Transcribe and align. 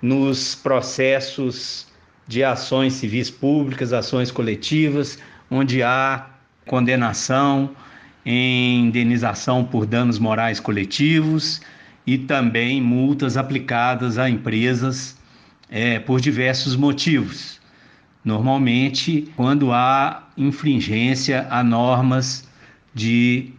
nos 0.01 0.57
processos 0.57 1.87
de 2.27 2.43
ações 2.43 2.95
civis 2.95 3.31
públicas, 3.31 3.93
ações 3.93 4.31
coletivas, 4.31 5.19
onde 5.49 5.83
há 5.83 6.27
condenação 6.67 7.71
em 8.25 8.87
indenização 8.87 9.65
por 9.65 9.87
danos 9.87 10.19
morais 10.19 10.61
coletivos 10.61 11.61
e 12.07 12.19
também 12.19 12.81
multas 12.81 13.37
aplicadas 13.37 14.19
a 14.19 14.29
empresas 14.29 15.17
é, 15.71 15.99
por 15.99 16.21
diversos 16.21 16.77
motivos. 16.77 17.61
Normalmente, 18.25 19.33
quando 19.37 19.73
há 19.73 20.29
infringência 20.37 21.47
a 21.51 21.65
normas 21.65 22.49
de 22.95 23.53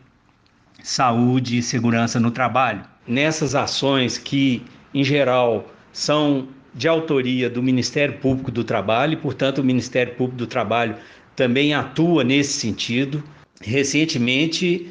saúde 0.82 1.58
e 1.58 1.64
segurança 1.64 2.20
no 2.20 2.30
trabalho. 2.30 2.84
Nessas 3.08 3.56
ações 3.56 4.18
que, 4.18 4.64
em 4.94 5.04
geral, 5.04 5.74
são 5.92 6.48
de 6.74 6.88
autoria 6.88 7.50
do 7.50 7.62
Ministério 7.62 8.18
Público 8.18 8.52
do 8.52 8.64
Trabalho, 8.64 9.14
e, 9.14 9.18
portanto, 9.18 9.60
o 9.60 9.64
Ministério 9.64 10.14
Público 10.16 10.38
do 10.38 10.48
Trabalho 10.48 10.96
também 11.36 11.74
atua 11.74 12.24
nesse 12.24 12.54
sentido 12.54 13.24
Recentemente, 13.66 14.90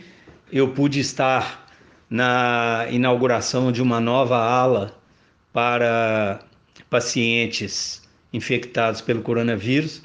eu 0.51 0.69
pude 0.69 0.99
estar 0.99 1.69
na 2.09 2.87
inauguração 2.91 3.71
de 3.71 3.83
uma 3.83 4.01
nova 4.01 4.39
ala 4.39 4.99
para 5.53 6.41
pacientes 6.89 8.03
infectados 8.33 9.03
pelo 9.03 9.21
coronavírus, 9.21 10.03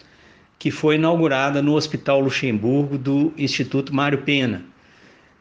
que 0.59 0.69
foi 0.69 0.95
inaugurada 0.95 1.61
no 1.61 1.75
Hospital 1.75 2.19
Luxemburgo 2.19 2.97
do 2.97 3.33
Instituto 3.37 3.95
Mário 3.95 4.23
Pena. 4.23 4.65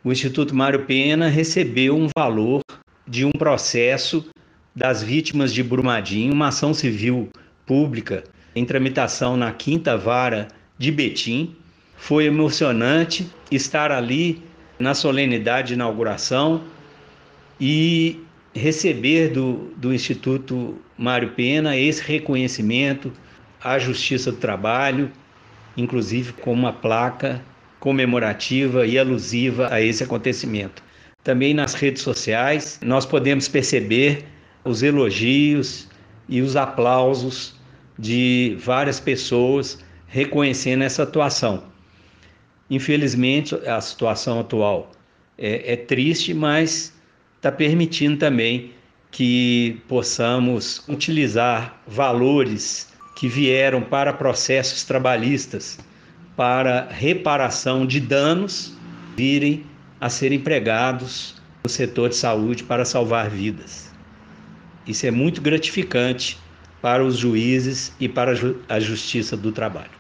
O 0.04 0.12
Instituto 0.12 0.54
Mário 0.54 0.84
Pena 0.84 1.28
recebeu 1.28 1.96
um 1.96 2.06
valor 2.16 2.60
de 3.08 3.24
um 3.24 3.32
processo 3.32 4.24
das 4.74 5.02
vítimas 5.02 5.52
de 5.52 5.64
Brumadinho, 5.64 6.32
uma 6.32 6.48
ação 6.48 6.72
civil 6.72 7.28
pública 7.66 8.22
em 8.54 8.64
tramitação 8.64 9.36
na 9.36 9.50
quinta 9.50 9.96
vara 9.96 10.46
de 10.78 10.92
Betim, 10.92 11.56
foi 11.96 12.24
emocionante 12.26 13.28
estar 13.50 13.90
ali 13.90 14.42
na 14.78 14.94
solenidade 14.94 15.68
de 15.68 15.74
inauguração 15.74 16.62
e 17.60 18.20
receber 18.54 19.30
do, 19.30 19.72
do 19.76 19.92
Instituto 19.92 20.76
Mário 20.96 21.30
Pena 21.30 21.76
esse 21.76 22.02
reconhecimento 22.02 23.12
à 23.62 23.78
Justiça 23.78 24.30
do 24.30 24.38
Trabalho, 24.38 25.10
inclusive 25.76 26.32
com 26.34 26.52
uma 26.52 26.72
placa 26.72 27.42
comemorativa 27.80 28.86
e 28.86 28.98
alusiva 28.98 29.68
a 29.70 29.80
esse 29.80 30.02
acontecimento. 30.02 30.82
Também 31.22 31.52
nas 31.52 31.74
redes 31.74 32.02
sociais, 32.02 32.78
nós 32.82 33.04
podemos 33.04 33.48
perceber 33.48 34.24
os 34.64 34.82
elogios 34.82 35.88
e 36.28 36.40
os 36.40 36.56
aplausos 36.56 37.54
de 37.98 38.56
várias 38.60 39.00
pessoas 39.00 39.78
reconhecendo 40.06 40.82
essa 40.82 41.02
atuação. 41.02 41.75
Infelizmente, 42.68 43.54
a 43.66 43.80
situação 43.80 44.40
atual 44.40 44.90
é, 45.38 45.72
é 45.72 45.76
triste, 45.76 46.34
mas 46.34 46.92
está 47.36 47.52
permitindo 47.52 48.16
também 48.16 48.72
que 49.10 49.80
possamos 49.88 50.82
utilizar 50.88 51.80
valores 51.86 52.92
que 53.14 53.28
vieram 53.28 53.80
para 53.80 54.12
processos 54.12 54.84
trabalhistas 54.84 55.78
para 56.36 56.86
reparação 56.90 57.86
de 57.86 57.98
danos 57.98 58.74
virem 59.16 59.64
a 59.98 60.10
ser 60.10 60.32
empregados 60.32 61.34
no 61.64 61.70
setor 61.70 62.10
de 62.10 62.16
saúde 62.16 62.62
para 62.62 62.84
salvar 62.84 63.30
vidas. 63.30 63.90
Isso 64.86 65.06
é 65.06 65.10
muito 65.10 65.40
gratificante 65.40 66.38
para 66.82 67.02
os 67.02 67.16
juízes 67.16 67.92
e 67.98 68.08
para 68.08 68.34
a 68.68 68.78
justiça 68.78 69.36
do 69.36 69.50
trabalho. 69.50 69.90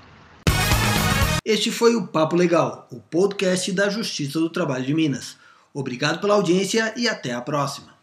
Este 1.48 1.70
foi 1.70 1.94
o 1.94 2.08
Papo 2.08 2.34
Legal, 2.34 2.88
o 2.90 2.98
podcast 2.98 3.70
da 3.70 3.88
Justiça 3.88 4.40
do 4.40 4.50
Trabalho 4.50 4.84
de 4.84 4.92
Minas. 4.92 5.36
Obrigado 5.72 6.20
pela 6.20 6.34
audiência 6.34 6.92
e 6.96 7.08
até 7.08 7.30
a 7.30 7.40
próxima. 7.40 7.95